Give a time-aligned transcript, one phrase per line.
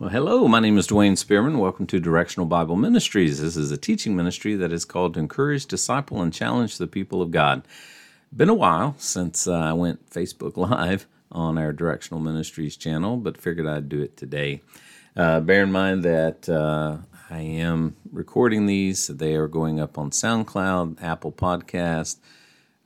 [0.00, 1.58] Well, hello, my name is Dwayne Spearman.
[1.58, 3.40] Welcome to Directional Bible Ministries.
[3.40, 7.20] This is a teaching ministry that is called to encourage, disciple, and challenge the people
[7.20, 7.66] of God.
[8.32, 13.40] Been a while since uh, I went Facebook Live on our Directional Ministries channel, but
[13.40, 14.62] figured I'd do it today.
[15.16, 19.08] Uh, bear in mind that uh, I am recording these.
[19.08, 22.18] They are going up on SoundCloud, Apple Podcast.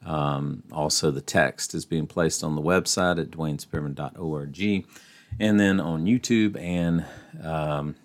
[0.07, 4.87] Um, also, the text is being placed on the website at dwaynespearman.org
[5.39, 7.05] and then on YouTube and
[7.43, 7.97] um,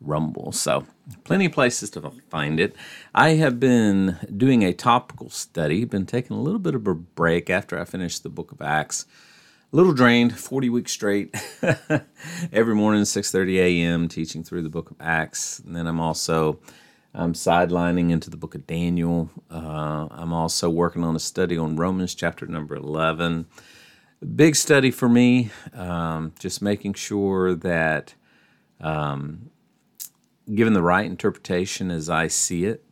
[0.00, 0.52] Rumble.
[0.52, 0.86] So,
[1.24, 2.74] plenty of places to find it.
[3.14, 7.50] I have been doing a topical study, been taking a little bit of a break
[7.50, 9.06] after I finished the book of Acts.
[9.72, 11.34] A little drained, 40 weeks straight,
[12.52, 15.60] every morning, 6.30 a.m., teaching through the book of Acts.
[15.60, 16.58] And then I'm also
[17.14, 19.30] I'm sidelining into the book of Daniel.
[19.50, 23.46] Uh, I'm also working on a study on Romans chapter number 11
[24.24, 28.14] big study for me, um, just making sure that
[28.80, 29.50] um,
[30.54, 32.84] given the right interpretation as I see it.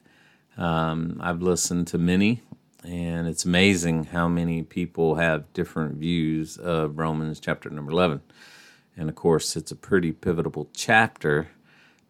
[0.56, 2.42] Um, I've listened to many,
[2.84, 8.20] and it's amazing how many people have different views of Romans chapter number 11.
[8.96, 11.48] And of course, it's a pretty pivotal chapter,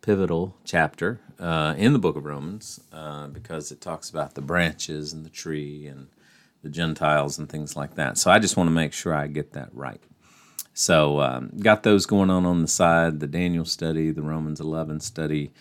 [0.00, 5.12] pivotal chapter uh, in the book of Romans uh, because it talks about the branches
[5.12, 6.08] and the tree and
[6.62, 8.18] the Gentiles and things like that.
[8.18, 10.02] So I just want to make sure I get that right.
[10.74, 15.00] So um, got those going on on the side, the Daniel study, the Romans 11
[15.00, 15.52] study,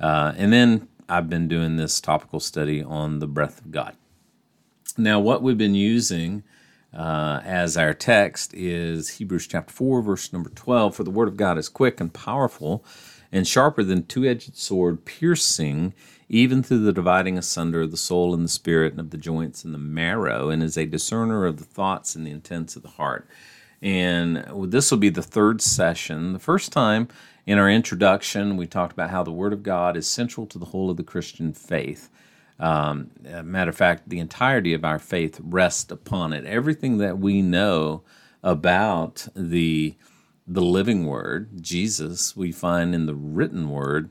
[0.00, 3.96] uh, and then I've been doing this topical study on the breath of God.
[4.96, 6.42] Now, what we've been using
[6.92, 10.94] uh, as our text is Hebrews chapter 4, verse number 12.
[10.94, 12.84] For the word of God is quick and powerful
[13.32, 15.92] and sharper than two edged sword, piercing
[16.28, 19.64] even through the dividing asunder of the soul and the spirit and of the joints
[19.64, 22.88] and the marrow, and is a discerner of the thoughts and the intents of the
[22.88, 23.28] heart.
[23.82, 26.32] And this will be the third session.
[26.32, 27.08] The first time
[27.46, 30.66] in our introduction, we talked about how the Word of God is central to the
[30.66, 32.08] whole of the Christian faith.
[32.58, 33.10] Um,
[33.42, 36.46] matter of fact, the entirety of our faith rests upon it.
[36.46, 38.02] Everything that we know
[38.42, 39.96] about the
[40.46, 44.10] the living word, Jesus, we find in the written word,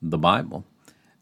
[0.00, 0.64] the Bible.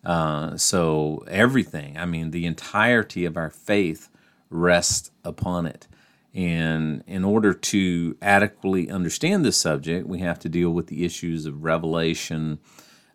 [0.05, 4.09] Uh, so everything, I mean, the entirety of our faith
[4.51, 5.87] rests upon it.
[6.35, 11.45] And in order to adequately understand this subject, we have to deal with the issues
[11.47, 12.59] of revelation,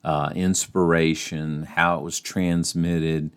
[0.04, 3.32] uh, inspiration, how it was transmitted,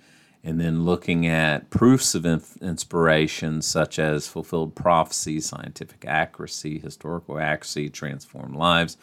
[0.44, 7.88] and then looking at proofs of inspiration such as fulfilled prophecy, scientific accuracy, historical accuracy,
[7.88, 8.96] transformed lives,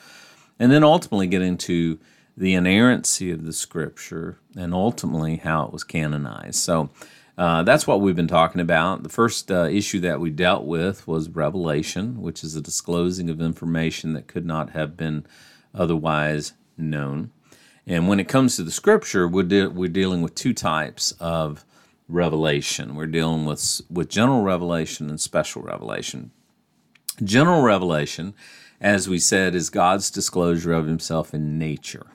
[0.60, 2.00] and then ultimately get into
[2.38, 6.56] the inerrancy of the scripture and ultimately how it was canonized.
[6.56, 6.92] So
[7.36, 9.02] uh, that's what we've been talking about.
[9.02, 13.42] The first uh, issue that we dealt with was revelation, which is a disclosing of
[13.42, 15.26] information that could not have been
[15.74, 17.32] otherwise known.
[17.88, 21.66] And when it comes to the scripture, we're, de- we're dealing with two types of
[22.08, 22.96] revelation.
[22.96, 26.32] We're dealing with, with general revelation and special revelation.
[27.24, 28.34] General revelation,
[28.80, 32.08] as we said, is God's disclosure of himself in nature.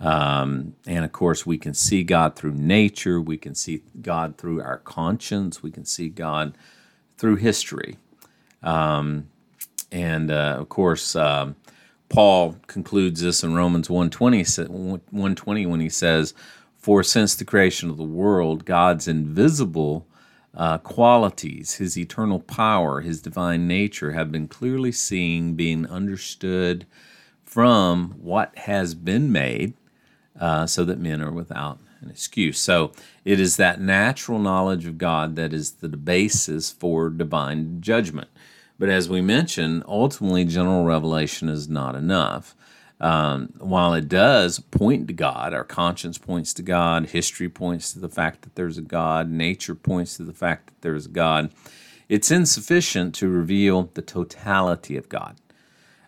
[0.00, 4.60] Um, and of course, we can see God through nature, we can see God through
[4.60, 6.56] our conscience, we can see God
[7.16, 7.96] through history.
[8.62, 9.28] Um,
[9.92, 11.56] and uh, of course, um,
[12.08, 16.34] Paul concludes this in Romans 120, 120 when he says,
[16.76, 20.06] For since the creation of the world, God's invisible
[20.56, 26.86] uh, qualities, his eternal power, his divine nature have been clearly seen, being understood
[27.44, 29.74] from what has been made,
[30.38, 32.58] uh, so that men are without an excuse.
[32.58, 32.92] So
[33.24, 38.28] it is that natural knowledge of God that is the basis for divine judgment.
[38.78, 42.54] But as we mentioned, ultimately, general revelation is not enough.
[43.00, 47.98] Um, while it does point to God, our conscience points to God, history points to
[47.98, 51.52] the fact that there's a God, nature points to the fact that there's a God,
[52.08, 55.36] it's insufficient to reveal the totality of God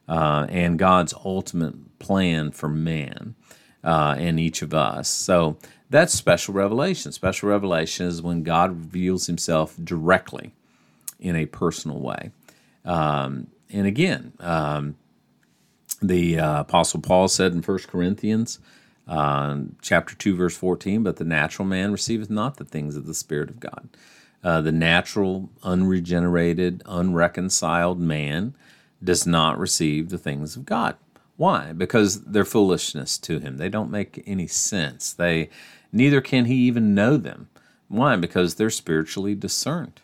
[0.09, 3.35] uh, and God's ultimate plan for man
[3.87, 5.09] uh, and each of us.
[5.09, 5.57] So
[5.89, 7.13] that's special revelation.
[7.13, 10.53] Special revelation is when God reveals himself directly
[11.21, 12.33] in a personal way.
[12.85, 14.97] Um, and again, um,
[16.03, 18.59] the uh, Apostle Paul said in 1 Corinthians
[19.07, 23.15] uh, chapter 2, verse 14, but the natural man receiveth not the things of the
[23.15, 23.89] Spirit of God.
[24.43, 28.55] Uh, the natural, unregenerated, unreconciled man
[29.03, 30.97] does not receive the things of God.
[31.37, 31.73] Why?
[31.73, 33.59] Because they're foolishness to him.
[33.59, 35.13] They don't make any sense.
[35.13, 35.51] They
[35.93, 37.49] neither can he even know them.
[37.89, 38.17] Why?
[38.17, 40.01] Because they're spiritually discerned.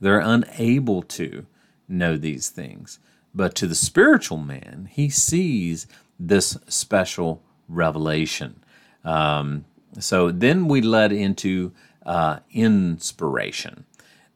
[0.00, 1.46] They're unable to
[1.88, 2.98] know these things.
[3.34, 5.86] But to the spiritual man, he sees
[6.18, 8.60] this special revelation.
[9.04, 9.64] Um,
[9.98, 11.72] so then we led into
[12.04, 13.84] uh, inspiration.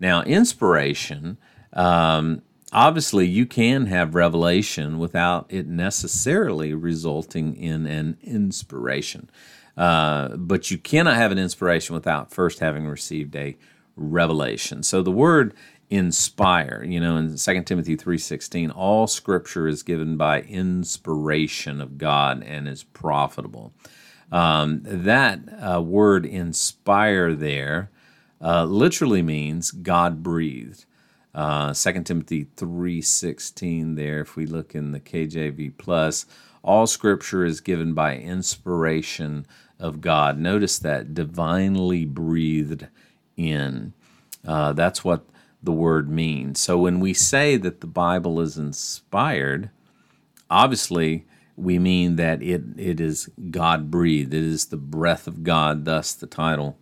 [0.01, 1.37] Now, inspiration,
[1.73, 2.43] um,
[2.73, 9.31] obviously, you can have revelation without it necessarily resulting in an inspiration.
[9.77, 13.57] Uh, but you cannot have an inspiration without first having received a
[13.97, 14.83] revelation.
[14.83, 15.55] So the word
[15.91, 22.43] inspire, you know, in 2 Timothy 3:16, all scripture is given by inspiration of God
[22.43, 23.73] and is profitable.
[24.31, 27.91] Um, that uh, word inspire there
[28.41, 30.85] uh, literally means God breathed.
[31.35, 36.27] Uh, 2 Timothy 3:16 there if we look in the KJV plus
[36.63, 39.47] all scripture is given by inspiration
[39.79, 40.39] of God.
[40.39, 42.89] Notice that divinely breathed
[43.37, 43.93] in.
[44.47, 45.25] Uh, that's what
[45.63, 46.61] the word means.
[46.61, 49.71] So when we say that the Bible is inspired,
[50.51, 51.27] obviously
[51.57, 54.33] we mean that it, it is God breathed.
[54.33, 56.79] It is the breath of God, thus the title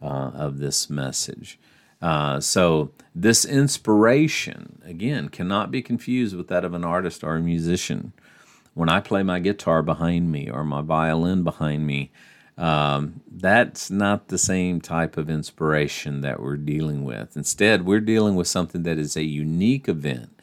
[0.00, 1.58] uh, of this message.
[2.02, 7.40] Uh, so, this inspiration, again, cannot be confused with that of an artist or a
[7.40, 8.12] musician.
[8.74, 12.10] When I play my guitar behind me or my violin behind me,
[12.58, 17.36] um, that's not the same type of inspiration that we're dealing with.
[17.36, 20.38] Instead, we're dealing with something that is a unique event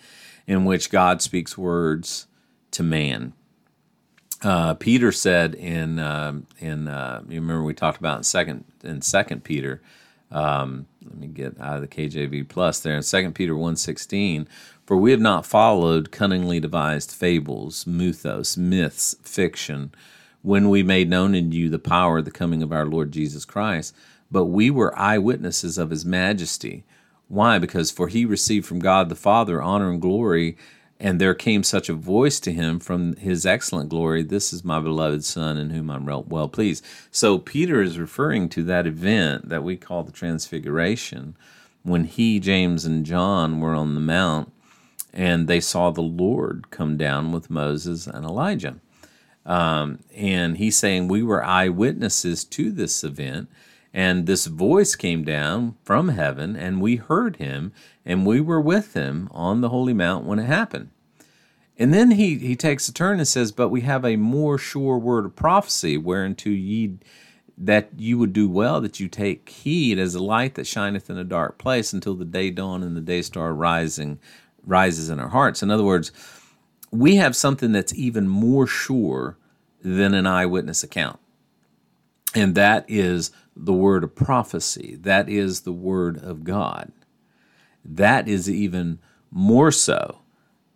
[0.48, 2.28] in which God speaks words
[2.72, 3.34] to man.
[4.42, 9.02] Uh, Peter said in uh, in uh, you remember we talked about in second in
[9.02, 9.82] Second Peter.
[10.32, 14.48] Um, let me get out of the KJV plus there in Second Peter one sixteen.
[14.86, 19.92] For we have not followed cunningly devised fables, mythos, myths, fiction,
[20.42, 23.46] when we made known unto you the power of the coming of our Lord Jesus
[23.46, 23.96] Christ,
[24.32, 26.86] but we were eyewitnesses of his majesty.
[27.28, 27.60] Why?
[27.60, 30.58] Because for he received from God the Father honor and glory
[31.00, 34.80] and there came such a voice to him from his excellent glory This is my
[34.80, 36.86] beloved Son, in whom I'm well pleased.
[37.12, 41.36] So Peter is referring to that event that we call the Transfiguration,
[41.84, 44.52] when he, James, and John were on the Mount
[45.14, 48.76] and they saw the Lord come down with Moses and Elijah.
[49.46, 53.50] Um, and he's saying we were eyewitnesses to this event.
[53.94, 57.72] And this voice came down from heaven, and we heard him,
[58.06, 60.92] and we were with him on the Holy Mount when it happened.
[61.78, 64.98] And then he, he takes a turn and says, But we have a more sure
[64.98, 67.00] word of prophecy, whereunto ye
[67.60, 71.18] that you would do well that you take heed as a light that shineth in
[71.18, 74.18] a dark place until the day dawn and the day star rising
[74.66, 75.62] rises in our hearts.
[75.62, 76.12] In other words,
[76.90, 79.38] we have something that's even more sure
[79.82, 81.20] than an eyewitness account.
[82.34, 83.32] And that is
[83.64, 84.98] the word of prophecy.
[85.00, 86.92] That is the word of God.
[87.84, 89.00] That is even
[89.32, 90.22] more so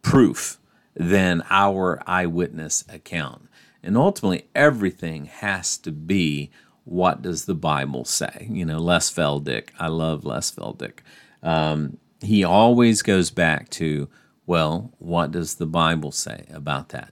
[0.01, 0.59] proof
[0.95, 3.49] than our eyewitness account.
[3.81, 6.51] And ultimately, everything has to be
[6.85, 8.47] what does the Bible say?
[8.49, 10.99] You know, Les Feldick, I love Les Feldick.
[11.41, 14.09] Um, he always goes back to,
[14.45, 17.11] well, what does the Bible say about that?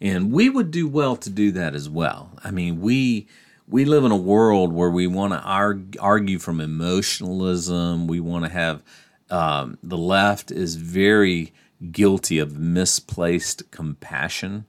[0.00, 2.32] And we would do well to do that as well.
[2.42, 3.28] I mean, we
[3.68, 5.40] we live in a world where we want to
[6.00, 8.06] argue, from emotionalism.
[8.06, 8.82] We want to have
[9.30, 11.52] um, the left is very
[11.90, 14.66] guilty of misplaced compassion.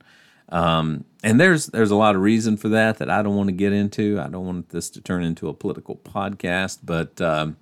[0.49, 3.53] Um, and there's there's a lot of reason for that that I don't want to
[3.53, 4.19] get into.
[4.19, 7.57] I don't want this to turn into a political podcast, but um,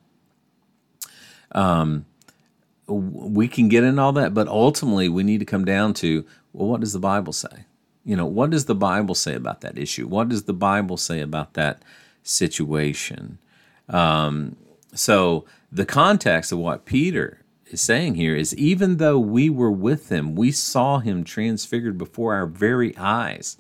[1.54, 2.06] um,
[2.88, 4.34] we can get into all that.
[4.34, 7.66] But ultimately, we need to come down to well, what does the Bible say?
[8.04, 10.08] You know, what does the Bible say about that issue?
[10.08, 11.84] What does the Bible say about that
[12.24, 13.38] situation?
[13.90, 14.56] Um,
[14.94, 20.10] so, the context of what Peter is saying here is even though we were with
[20.10, 23.58] him, we saw him transfigured before our very eyes.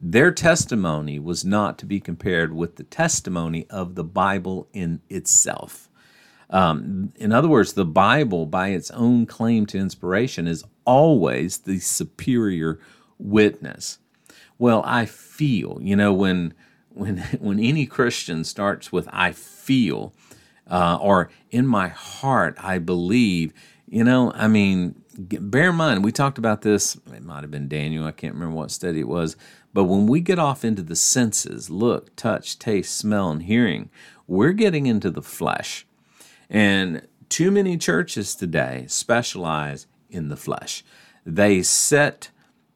[0.00, 5.88] Their testimony was not to be compared with the testimony of the Bible in itself.
[6.50, 11.78] Um, in other words, the Bible, by its own claim to inspiration, is always the
[11.78, 12.78] superior
[13.18, 13.98] witness.
[14.58, 16.54] Well, I feel, you know, when
[16.90, 20.14] when when any Christian starts with "I feel,"
[20.70, 23.52] uh, or "in my heart I believe,"
[23.86, 26.96] you know, I mean, bear in mind we talked about this.
[27.12, 28.06] It might have been Daniel.
[28.06, 29.36] I can't remember what study it was.
[29.72, 33.90] But when we get off into the senses, look, touch, taste, smell, and hearing,
[34.28, 35.84] we're getting into the flesh.
[36.48, 40.84] And too many churches today specialize in the flesh.
[41.26, 42.30] They set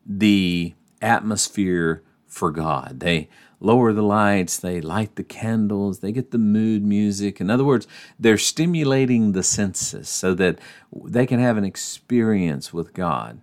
[0.09, 3.01] the atmosphere for God.
[3.01, 3.29] They
[3.61, 7.41] lower the lights, they light the candles, they get the mood music.
[7.41, 7.87] In other words,
[8.19, 10.59] they're stimulating the senses so that
[10.93, 13.41] they can have an experience with God.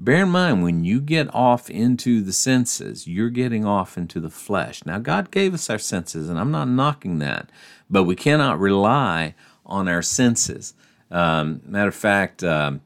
[0.00, 4.30] Bear in mind, when you get off into the senses, you're getting off into the
[4.30, 4.86] flesh.
[4.86, 7.50] Now, God gave us our senses, and I'm not knocking that,
[7.90, 9.34] but we cannot rely
[9.66, 10.74] on our senses.
[11.10, 12.80] Um, matter of fact, um,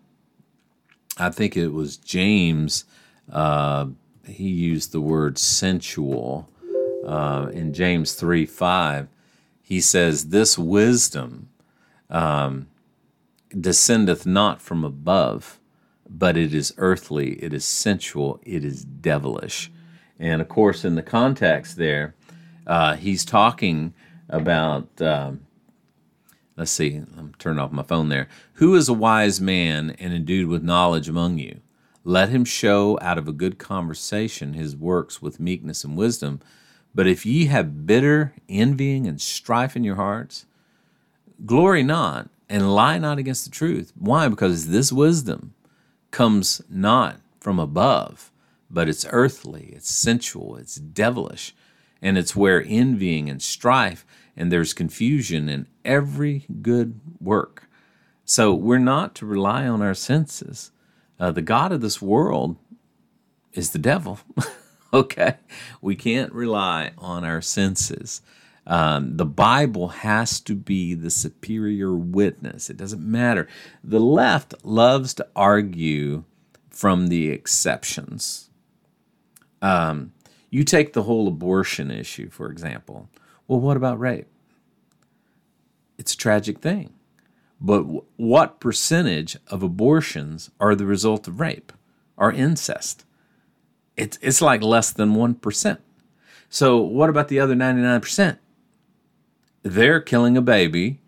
[1.18, 2.86] I think it was James,
[3.30, 3.86] uh,
[4.26, 6.48] he used the word sensual
[7.04, 9.08] uh, in James 3 5.
[9.62, 11.48] He says, This wisdom
[12.10, 12.68] um,
[13.58, 15.58] descendeth not from above
[16.12, 19.70] but it is earthly, it is sensual, it is devilish.
[20.18, 22.14] And of course, in the context there,
[22.66, 23.94] uh, he's talking
[24.28, 25.46] about, um,
[26.56, 28.28] let's see, I'm turning off my phone there.
[28.54, 31.61] Who is a wise man and endued with knowledge among you?
[32.04, 36.40] Let him show out of a good conversation his works with meekness and wisdom.
[36.94, 40.46] But if ye have bitter envying and strife in your hearts,
[41.46, 43.92] glory not and lie not against the truth.
[43.96, 44.28] Why?
[44.28, 45.54] Because this wisdom
[46.10, 48.30] comes not from above,
[48.70, 51.54] but it's earthly, it's sensual, it's devilish,
[52.02, 54.04] and it's where envying and strife
[54.36, 57.68] and there's confusion in every good work.
[58.24, 60.70] So we're not to rely on our senses.
[61.22, 62.56] Uh, the God of this world
[63.52, 64.18] is the devil.
[64.92, 65.36] okay?
[65.80, 68.22] We can't rely on our senses.
[68.66, 72.68] Um, the Bible has to be the superior witness.
[72.68, 73.46] It doesn't matter.
[73.84, 76.24] The left loves to argue
[76.70, 78.50] from the exceptions.
[79.62, 80.14] Um,
[80.50, 83.08] you take the whole abortion issue, for example.
[83.46, 84.26] Well, what about rape?
[85.98, 86.94] It's a tragic thing.
[87.64, 87.82] But
[88.18, 91.72] what percentage of abortions are the result of rape
[92.16, 93.04] or incest?
[93.96, 95.78] It's, it's like less than 1%.
[96.48, 98.38] So, what about the other 99%?
[99.62, 101.00] they're killing a baby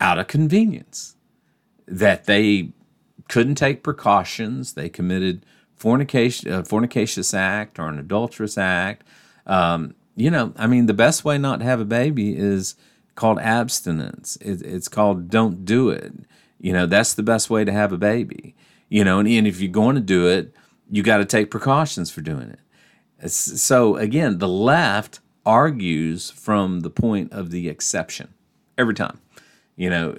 [0.00, 1.16] out of convenience
[1.86, 2.72] that they
[3.28, 4.74] couldn't take precautions.
[4.74, 5.44] They committed
[5.76, 9.04] fornication, a fornicacious act or an adulterous act.
[9.46, 12.74] Um, you know, I mean, the best way not to have a baby is
[13.20, 14.36] called abstinence.
[14.36, 16.12] It, it's called don't do it.
[16.58, 18.54] You know, that's the best way to have a baby.
[18.88, 20.54] You know, and, and if you're going to do it,
[20.90, 22.56] you got to take precautions for doing
[23.18, 23.30] it.
[23.30, 28.32] So again, the left argues from the point of the exception
[28.78, 29.20] every time.
[29.76, 30.16] You know,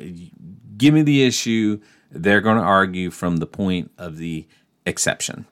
[0.77, 1.81] give me the issue,
[2.12, 4.48] they're going to argue from the point of the
[4.86, 5.48] exception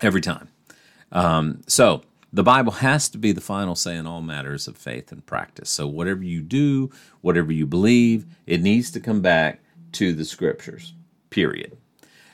[0.00, 0.48] every time.
[1.12, 2.02] Um, so
[2.38, 5.68] the Bible has to be the final say in all matters of faith and practice.
[5.70, 6.88] So whatever you do,
[7.20, 9.58] whatever you believe, it needs to come back
[9.94, 10.92] to the scriptures,
[11.30, 11.76] period.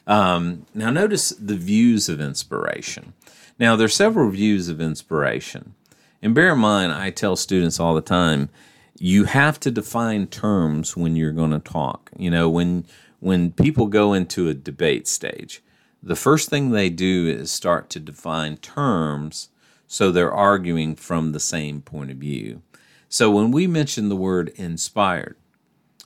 [0.06, 3.14] Um, now, notice the views of inspiration.
[3.58, 5.75] Now, there are several views of inspiration.
[6.20, 8.50] And bear in mind, I tell students all the time,
[8.99, 12.11] you have to define terms when you're going to talk.
[12.14, 12.84] You know, when
[13.20, 15.62] when people go into a debate stage,
[16.02, 19.49] the first thing they do is start to define terms
[19.86, 22.62] so they're arguing from the same point of view.
[23.08, 25.36] So when we mention the word inspired,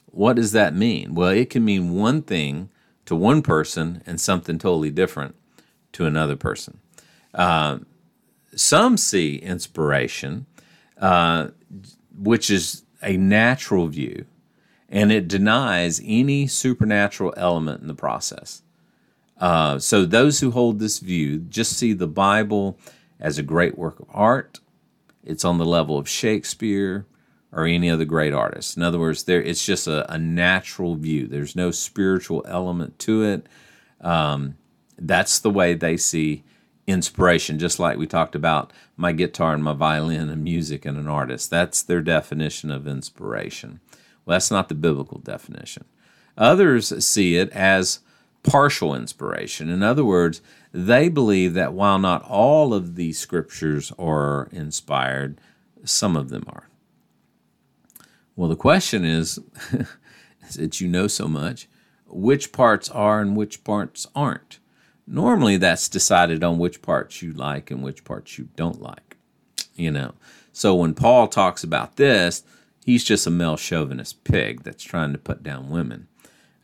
[0.06, 1.14] what does that mean?
[1.14, 2.70] Well, it can mean one thing
[3.06, 5.34] to one person and something totally different
[5.92, 6.78] to another person.
[7.32, 7.78] Uh,
[8.54, 10.46] some see inspiration,
[10.98, 11.48] uh,
[12.16, 14.26] which is a natural view,
[14.88, 18.62] and it denies any supernatural element in the process.
[19.38, 22.78] Uh, so those who hold this view just see the Bible
[23.20, 24.60] as a great work of art.
[25.24, 27.06] It's on the level of Shakespeare
[27.52, 28.76] or any other great artist.
[28.76, 31.26] In other words, there it's just a, a natural view.
[31.26, 33.46] There's no spiritual element to it.
[34.00, 34.56] Um,
[34.98, 36.44] that's the way they see
[36.86, 41.08] inspiration, just like we talked about my guitar and my violin and music and an
[41.08, 41.50] artist.
[41.50, 43.80] That's their definition of inspiration.
[44.24, 45.84] Well, that's not the biblical definition.
[46.36, 48.00] Others see it as
[48.42, 49.68] partial inspiration.
[49.68, 50.40] In other words,
[50.72, 55.40] they believe that while not all of the scriptures are inspired,
[55.84, 56.68] some of them are.
[58.36, 59.40] Well, the question is,
[60.48, 61.68] since you know so much,
[62.06, 64.58] which parts are and which parts aren't?
[65.06, 69.16] Normally, that's decided on which parts you like and which parts you don't like.
[69.74, 70.14] You know,
[70.52, 72.42] so when Paul talks about this,
[72.84, 76.08] he's just a male chauvinist pig that's trying to put down women.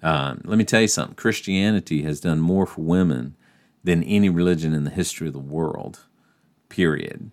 [0.03, 3.37] Um, let me tell you something Christianity has done more for women
[3.85, 6.01] than any religion in the history of the world,
[6.69, 7.31] period.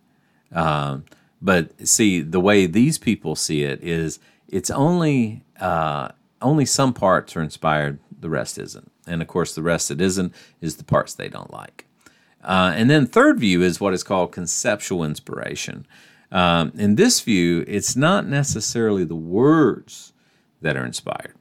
[0.51, 1.05] Um,
[1.41, 6.10] but see, the way these people see it is it's only uh,
[6.41, 8.91] only some parts are inspired, the rest isn't.
[9.08, 11.86] And of course, the rest that isn't is the parts they don't like.
[12.43, 15.86] Uh, and then third view is what is called conceptual inspiration.
[16.31, 20.13] Um, in this view, it's not necessarily the words
[20.62, 21.36] that are inspired,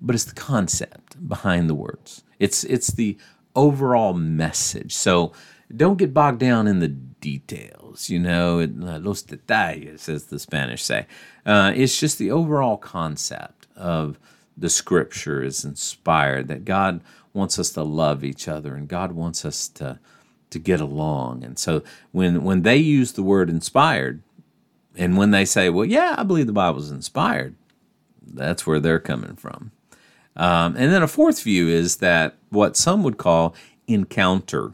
[0.00, 2.22] but it's the concept behind the words.
[2.38, 3.16] It's it's the
[3.54, 4.94] overall message.
[4.94, 5.32] So
[5.74, 8.10] don't get bogged down in the details.
[8.10, 11.06] You know, los detalles, as the Spanish say.
[11.46, 14.18] Uh, it's just the overall concept of
[14.56, 16.48] the Scripture is inspired.
[16.48, 17.00] That God
[17.32, 19.98] wants us to love each other, and God wants us to
[20.50, 21.42] to get along.
[21.42, 21.82] And so
[22.12, 24.22] when when they use the word inspired,
[24.96, 27.56] and when they say, "Well, yeah, I believe the Bible is inspired,"
[28.22, 29.72] that's where they're coming from.
[30.36, 33.54] Um, and then a fourth view is that what some would call
[33.86, 34.72] encounter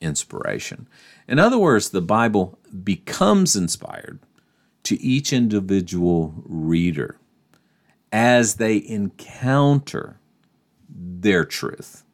[0.00, 0.88] inspiration.
[1.26, 4.20] In other words, the Bible becomes inspired
[4.84, 7.16] to each individual reader
[8.12, 10.18] as they encounter
[10.88, 12.04] their truth.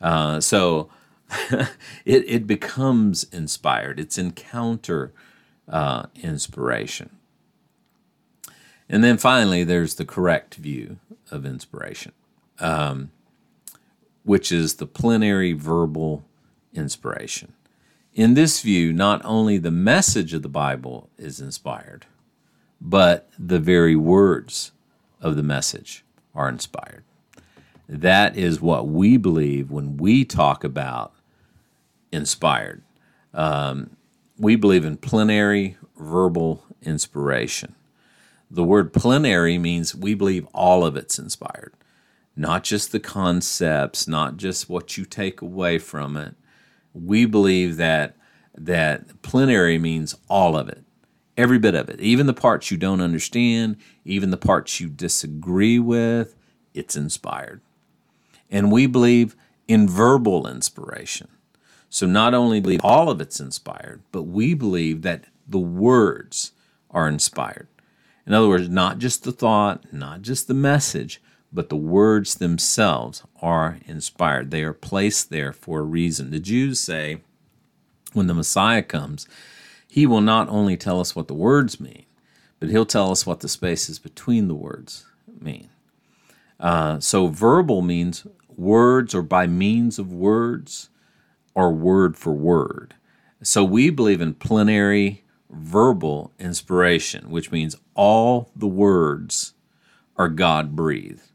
[0.00, 0.88] Uh, so
[1.50, 1.68] it,
[2.04, 5.12] it becomes inspired, it's encounter
[5.68, 7.10] uh, inspiration.
[8.88, 10.98] And then finally, there's the correct view
[11.32, 12.12] of inspiration,
[12.60, 13.10] um,
[14.22, 16.24] which is the plenary verbal
[16.72, 17.52] inspiration.
[18.14, 22.06] In this view, not only the message of the Bible is inspired,
[22.80, 24.72] but the very words
[25.20, 27.04] of the message are inspired.
[27.88, 31.12] That is what we believe when we talk about
[32.10, 32.82] inspired.
[33.32, 33.96] Um,
[34.38, 37.74] we believe in plenary verbal inspiration.
[38.54, 41.72] The word plenary means we believe all of it's inspired,
[42.36, 46.34] not just the concepts, not just what you take away from it.
[46.92, 48.14] We believe that
[48.54, 50.84] that plenary means all of it,
[51.34, 55.78] every bit of it, even the parts you don't understand, even the parts you disagree
[55.78, 56.36] with,
[56.74, 57.62] it's inspired.
[58.50, 59.34] And we believe
[59.66, 61.28] in verbal inspiration.
[61.88, 66.52] So not only believe all of it's inspired, but we believe that the words
[66.90, 67.68] are inspired.
[68.26, 71.20] In other words, not just the thought, not just the message,
[71.52, 74.50] but the words themselves are inspired.
[74.50, 76.30] They are placed there for a reason.
[76.30, 77.20] The Jews say
[78.12, 79.26] when the Messiah comes,
[79.88, 82.04] he will not only tell us what the words mean,
[82.60, 85.04] but he'll tell us what the spaces between the words
[85.40, 85.68] mean.
[86.58, 90.88] Uh, so verbal means words or by means of words
[91.54, 92.94] or word for word.
[93.42, 95.21] So we believe in plenary
[95.52, 99.54] verbal inspiration, which means all the words
[100.16, 101.30] are God breathed.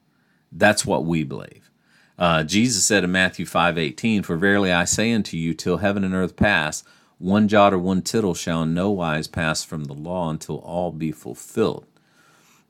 [0.51, 1.69] That's what we believe.
[2.17, 6.15] Uh, Jesus said in Matthew 5:18, "For verily I say unto you, till heaven and
[6.15, 6.83] earth pass,
[7.19, 10.91] one jot or one tittle shall in no wise pass from the law until all
[10.91, 11.85] be fulfilled."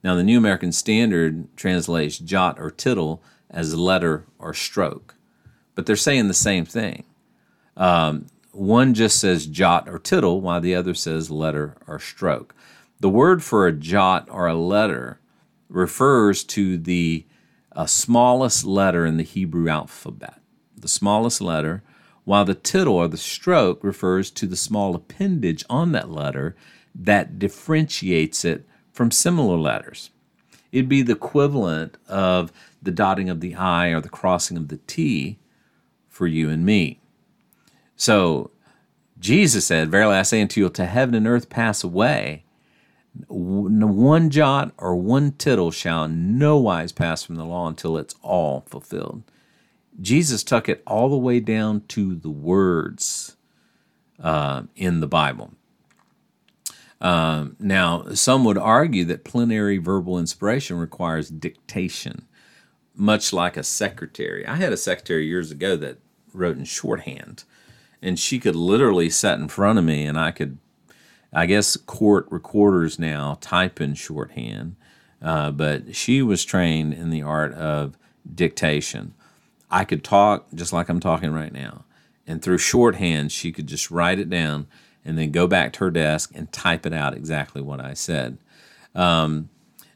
[0.03, 5.15] Now, the New American Standard translates jot or tittle as letter or stroke,
[5.75, 7.03] but they're saying the same thing.
[7.77, 8.25] Um,
[8.57, 12.55] one just says jot or tittle, while the other says letter or stroke.
[12.99, 15.19] The word for a jot or a letter
[15.69, 17.25] refers to the
[17.73, 20.41] uh, smallest letter in the Hebrew alphabet,
[20.75, 21.83] the smallest letter,
[22.23, 26.55] while the tittle or the stroke refers to the small appendage on that letter
[26.95, 30.09] that differentiates it from similar letters.
[30.71, 34.77] It'd be the equivalent of the dotting of the I or the crossing of the
[34.87, 35.37] T
[36.09, 36.99] for you and me.
[37.97, 38.51] So
[39.19, 42.45] Jesus said, Verily I say unto you, till heaven and earth pass away,
[43.27, 48.63] one jot or one tittle shall no wise pass from the law until it's all
[48.67, 49.23] fulfilled.
[49.99, 53.35] Jesus took it all the way down to the words
[54.19, 55.53] uh, in the Bible.
[57.01, 62.27] Um, now, some would argue that plenary verbal inspiration requires dictation,
[62.95, 64.45] much like a secretary.
[64.45, 65.97] I had a secretary years ago that
[66.33, 67.43] wrote in shorthand
[68.01, 70.57] and she could literally sit in front of me and I could,
[71.33, 74.75] I guess court recorders now type in shorthand,
[75.21, 77.97] uh, but she was trained in the art of
[78.33, 79.13] dictation.
[79.69, 81.83] I could talk just like I'm talking right now,
[82.25, 84.67] and through shorthand, she could just write it down
[85.03, 88.37] and then go back to her desk and type it out exactly what I said.
[88.95, 89.49] Um,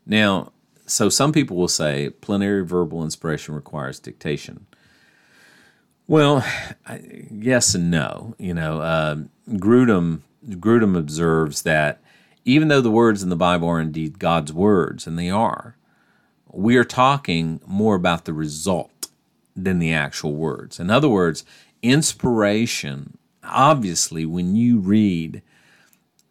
[0.05, 0.51] now,
[0.85, 4.65] so some people will say plenary verbal inspiration requires dictation.
[6.11, 6.45] Well,
[7.31, 8.35] yes and no.
[8.37, 9.15] You know, uh,
[9.47, 12.01] Grudem Grudem observes that
[12.43, 15.77] even though the words in the Bible are indeed God's words, and they are,
[16.51, 19.07] we are talking more about the result
[19.55, 20.81] than the actual words.
[20.81, 21.45] In other words,
[21.81, 25.41] inspiration, obviously, when you read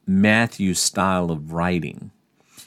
[0.06, 2.10] Matthew's style of writing,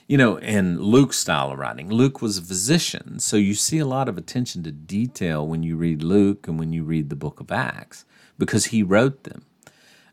[0.08, 1.90] you know, in Luke's style of writing.
[1.90, 5.76] Luke was a physician, so you see a lot of attention to detail when you
[5.76, 8.06] read Luke and when you read the book of Acts
[8.38, 9.46] because he wrote them.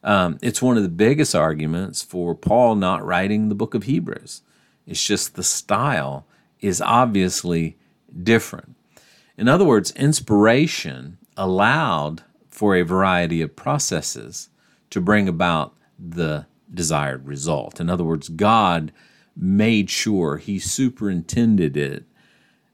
[0.03, 4.43] Um, it's one of the biggest arguments for Paul not writing the book of Hebrews.
[4.87, 6.27] It's just the style
[6.61, 7.77] is obviously
[8.23, 8.77] different.
[9.37, 14.49] In other words, inspiration allowed for a variety of processes
[14.91, 17.81] to bring about the desired result.
[17.81, 18.93] In other words, God
[19.37, 22.05] made sure he superintended it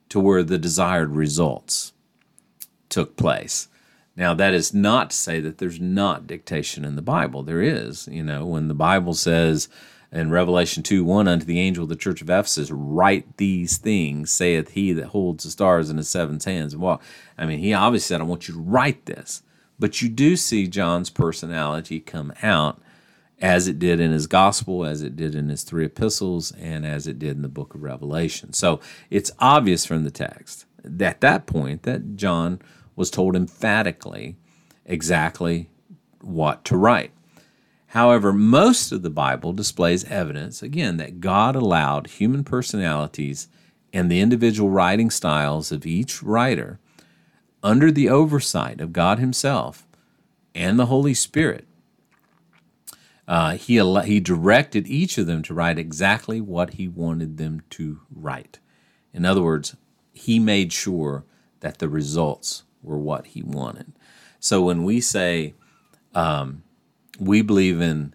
[0.08, 1.92] to where the desired results
[2.88, 3.68] took place.
[4.16, 7.42] Now, that is not to say that there's not dictation in the Bible.
[7.42, 8.08] There is.
[8.08, 9.68] You know, when the Bible says
[10.10, 14.30] in Revelation 2 1, unto the angel of the church of Ephesus, write these things,
[14.30, 16.74] saith he that holds the stars in his seven hands.
[16.74, 17.02] Well,
[17.36, 19.42] I mean, he obviously said, I want you to write this.
[19.78, 22.80] But you do see John's personality come out
[23.40, 27.06] as it did in his gospel, as it did in his three epistles, and as
[27.06, 28.52] it did in the book of Revelation.
[28.52, 30.64] So it's obvious from the text
[31.00, 32.60] at that point that John
[32.94, 34.36] was told emphatically
[34.84, 35.68] exactly
[36.20, 37.12] what to write.
[37.88, 43.48] However, most of the Bible displays evidence, again, that God allowed human personalities
[43.92, 46.78] and the individual writing styles of each writer
[47.62, 49.86] under the oversight of God Himself
[50.54, 51.65] and the Holy Spirit
[53.28, 58.00] uh, he, he directed each of them to write exactly what he wanted them to
[58.14, 58.60] write.
[59.12, 59.76] In other words,
[60.12, 61.24] he made sure
[61.60, 63.92] that the results were what he wanted.
[64.38, 65.54] So when we say
[66.14, 66.62] um,
[67.18, 68.14] we believe in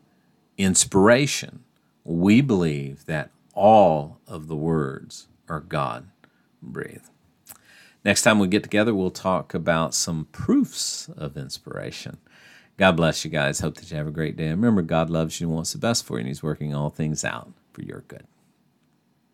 [0.57, 1.63] inspiration,
[2.03, 6.07] we believe that all of the words are God
[6.61, 7.09] breathed.
[8.03, 12.17] Next time we get together, we'll talk about some proofs of inspiration.
[12.81, 13.59] God bless you guys.
[13.59, 14.49] Hope that you have a great day.
[14.49, 17.23] remember, God loves you and wants the best for you, and He's working all things
[17.23, 18.25] out for your good.